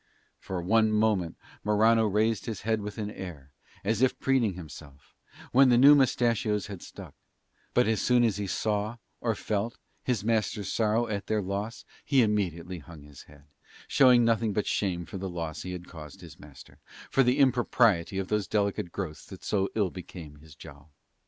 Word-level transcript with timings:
For 0.39 0.63
one 0.63 0.91
moment 0.91 1.37
Morano 1.63 2.07
raised 2.07 2.47
his 2.47 2.61
head 2.61 2.81
with 2.81 2.97
an 2.97 3.11
air, 3.11 3.51
as 3.83 4.01
it 4.01 4.13
were 4.13 4.17
preening 4.19 4.55
himself, 4.55 5.13
when 5.51 5.69
the 5.69 5.77
new 5.77 5.93
moustachios 5.93 6.65
had 6.65 6.81
stuck; 6.81 7.13
but 7.75 7.87
as 7.87 8.01
soon 8.01 8.23
as 8.23 8.37
he 8.37 8.47
saw, 8.47 8.97
or 9.19 9.35
felt, 9.35 9.77
his 10.03 10.23
master's 10.23 10.73
sorrow 10.73 11.05
at 11.07 11.27
their 11.27 11.39
loss 11.43 11.85
he 12.03 12.23
immediately 12.23 12.79
hung 12.79 13.03
his 13.03 13.21
head, 13.25 13.43
showing 13.87 14.25
nothing 14.25 14.53
but 14.53 14.65
shame 14.65 15.05
for 15.05 15.19
the 15.19 15.29
loss 15.29 15.61
he 15.61 15.71
had 15.71 15.87
caused 15.87 16.21
his 16.21 16.39
master, 16.39 16.73
or 16.73 16.79
for 17.11 17.21
the 17.21 17.37
impropriety 17.37 18.17
of 18.17 18.27
those 18.27 18.47
delicate 18.47 18.91
growths 18.91 19.23
that 19.27 19.43
so 19.43 19.69
ill 19.75 19.91
become 19.91 20.37
his 20.39 20.55
jowl. 20.55 20.89